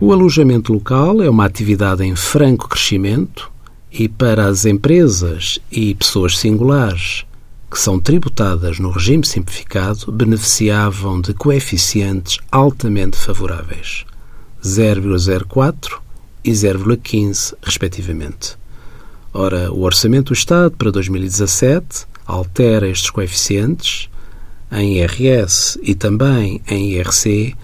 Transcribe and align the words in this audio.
O 0.00 0.12
alojamento 0.12 0.72
local 0.72 1.20
é 1.20 1.28
uma 1.28 1.44
atividade 1.44 2.04
em 2.04 2.14
franco 2.14 2.68
crescimento 2.68 3.50
e 3.90 4.08
para 4.08 4.46
as 4.46 4.64
empresas 4.64 5.58
e 5.72 5.92
pessoas 5.92 6.38
singulares 6.38 7.24
que 7.68 7.76
são 7.76 7.98
tributadas 7.98 8.78
no 8.78 8.92
regime 8.92 9.26
simplificado 9.26 10.12
beneficiavam 10.12 11.20
de 11.20 11.34
coeficientes 11.34 12.38
altamente 12.50 13.16
favoráveis, 13.16 14.04
0,04 14.62 15.98
e 16.44 16.52
0,15, 16.52 17.54
respectivamente. 17.60 18.56
Ora, 19.34 19.72
o 19.72 19.80
Orçamento 19.80 20.28
do 20.28 20.34
Estado 20.34 20.76
para 20.76 20.92
2017 20.92 22.06
altera 22.24 22.88
estes 22.88 23.10
coeficientes 23.10 24.08
em 24.70 24.98
IRS 24.98 25.76
e 25.82 25.92
também 25.96 26.62
em 26.68 26.92
IRC 26.92 27.56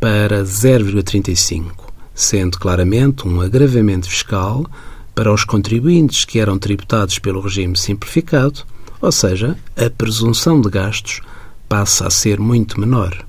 para 0.00 0.42
0,35, 0.42 1.81
sendo 2.14 2.58
claramente 2.58 3.26
um 3.26 3.40
agravamento 3.40 4.08
fiscal 4.08 4.66
para 5.14 5.32
os 5.32 5.44
contribuintes 5.44 6.24
que 6.24 6.38
eram 6.38 6.58
tributados 6.58 7.18
pelo 7.18 7.40
regime 7.40 7.76
simplificado, 7.76 8.60
ou 9.00 9.12
seja, 9.12 9.56
a 9.76 9.90
presunção 9.90 10.60
de 10.60 10.70
gastos 10.70 11.20
passa 11.68 12.06
a 12.06 12.10
ser 12.10 12.38
muito 12.38 12.78
menor. 12.78 13.24